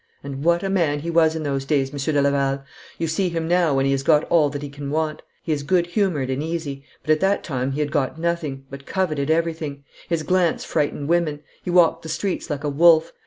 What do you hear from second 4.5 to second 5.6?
he can want. He